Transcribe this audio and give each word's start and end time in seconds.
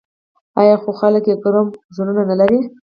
آیا 0.59 0.75
خو 0.81 0.91
خلک 0.99 1.23
یې 1.29 1.35
ګرم 1.43 1.67
زړونه 1.95 2.21
نلري؟ 2.29 2.59